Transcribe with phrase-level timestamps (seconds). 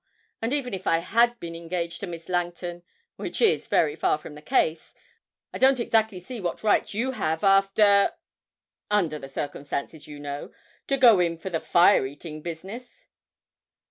[0.41, 2.81] And even if I had been engaged to Miss Langton
[3.17, 4.95] (which is very far from the case),
[5.53, 8.09] I don't exactly see what right you have, after
[8.89, 10.53] under the circumstances, you know
[10.87, 13.09] to go in for the fire eating business.'